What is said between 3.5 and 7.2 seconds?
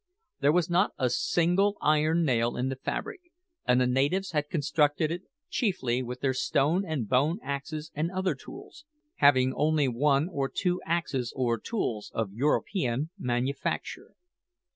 and the natives had constructed it chiefly with their stone and